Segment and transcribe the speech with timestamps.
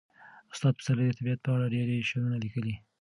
[0.53, 2.75] استاد پسرلي د طبیعت په اړه ډېر شعرونه لیکلي.